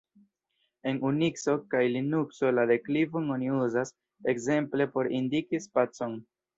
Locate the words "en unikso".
0.91-1.55